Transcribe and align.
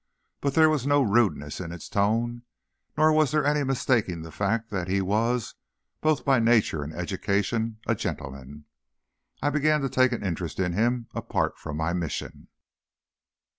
But 0.39 0.55
there 0.55 0.67
was 0.67 0.87
no 0.87 1.03
rudeness 1.03 1.59
in 1.61 1.71
its 1.71 1.87
tone, 1.87 2.41
nor 2.97 3.13
was 3.13 3.29
there 3.29 3.45
any 3.45 3.63
mistaking 3.63 4.23
the 4.23 4.31
fact 4.31 4.71
that 4.71 4.87
he 4.87 4.99
was, 4.99 5.53
both 6.01 6.25
by 6.25 6.39
nature 6.39 6.81
and 6.81 6.91
education, 6.91 7.77
a 7.85 7.93
gentleman. 7.93 8.65
I 9.43 9.51
began 9.51 9.81
to 9.81 9.89
take 9.89 10.11
an 10.11 10.23
interest 10.25 10.59
in 10.59 10.73
him 10.73 11.05
apart 11.13 11.59
from 11.59 11.77
my 11.77 11.93
mission. 11.93 12.47